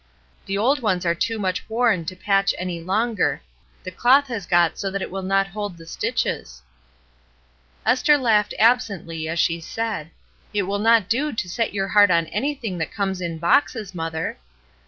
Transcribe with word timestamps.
The 0.47 0.57
old 0.57 0.81
ones 0.81 1.05
are 1.05 1.13
too 1.13 1.37
much 1.37 1.69
worn 1.69 2.05
to 2.05 2.15
patch 2.15 2.55
any 2.57 2.81
longer, 2.81 3.43
the 3.83 3.91
cloth 3.91 4.25
has 4.29 4.47
got 4.47 4.79
so 4.79 4.89
that 4.89 5.03
it 5.03 5.11
will 5.11 5.21
not 5.21 5.45
hold 5.49 5.77
the 5.77 5.85
stitches." 5.85 6.63
Esther 7.85 8.17
laughed 8.17 8.55
absently 8.57 9.27
as 9.29 9.37
she 9.37 9.59
said, 9.61 10.09
"It 10.55 10.63
will 10.63 10.79
not 10.79 11.07
do 11.07 11.31
to 11.33 11.47
set 11.47 11.75
your 11.75 11.89
heart 11.89 12.09
on 12.09 12.25
anything 12.29 12.79
that 12.79 12.91
comes 12.91 13.21
in 13.21 13.37
boxes, 13.37 13.93
mother." 13.93 14.39